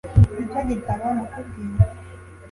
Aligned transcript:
Nicyo 0.35 0.61
gitabo 0.69 1.05
nakubwiye 1.17 1.81